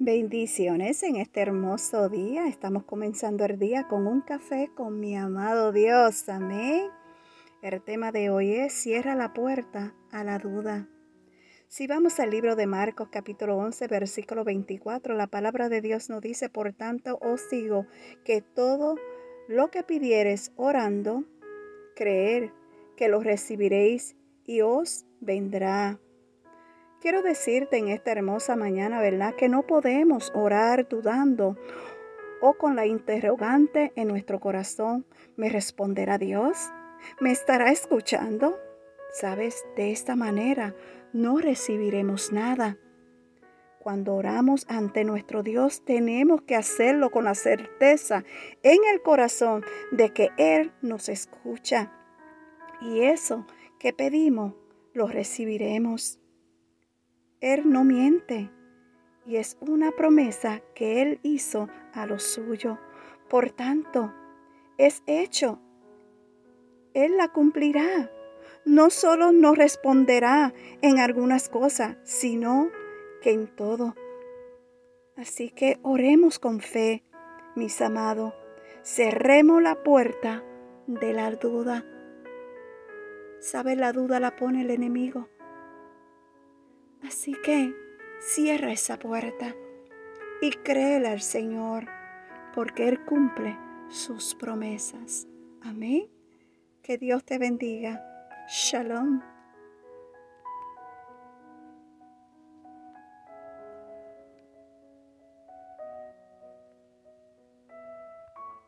[0.00, 2.48] Bendiciones en este hermoso día.
[2.48, 6.28] Estamos comenzando el día con un café con mi amado Dios.
[6.28, 6.88] Amén.
[7.62, 10.88] El tema de hoy es cierra la puerta a la duda.
[11.68, 16.20] Si vamos al libro de Marcos capítulo 11 versículo 24, la palabra de Dios nos
[16.20, 17.86] dice, por tanto os digo
[18.24, 18.96] que todo
[19.46, 21.22] lo que pidieres orando,
[21.94, 22.52] creer
[22.96, 26.00] que lo recibiréis y os vendrá.
[27.04, 29.34] Quiero decirte en esta hermosa mañana, ¿verdad?
[29.34, 31.54] Que no podemos orar dudando
[32.40, 35.04] o con la interrogante en nuestro corazón.
[35.36, 36.56] ¿Me responderá Dios?
[37.20, 38.58] ¿Me estará escuchando?
[39.12, 40.74] Sabes, de esta manera
[41.12, 42.78] no recibiremos nada.
[43.80, 48.24] Cuando oramos ante nuestro Dios tenemos que hacerlo con la certeza
[48.62, 51.92] en el corazón de que Él nos escucha.
[52.80, 53.46] Y eso
[53.78, 54.54] que pedimos
[54.94, 56.18] lo recibiremos.
[57.44, 58.50] Él no miente
[59.26, 62.78] y es una promesa que Él hizo a lo suyo.
[63.28, 64.14] Por tanto,
[64.78, 65.60] es hecho.
[66.94, 68.10] Él la cumplirá.
[68.64, 72.70] No solo nos responderá en algunas cosas, sino
[73.20, 73.94] que en todo.
[75.14, 77.04] Así que oremos con fe,
[77.56, 78.32] mis amados.
[78.82, 80.42] Cerremos la puerta
[80.86, 81.84] de la duda.
[83.38, 85.28] ¿Sabe la duda la pone el enemigo?
[87.06, 87.74] Así que
[88.20, 89.54] cierra esa puerta
[90.40, 91.86] y créele al Señor,
[92.54, 93.56] porque Él cumple
[93.88, 95.26] sus promesas.
[95.62, 96.08] Amén.
[96.82, 98.02] Que Dios te bendiga.
[98.48, 99.33] Shalom.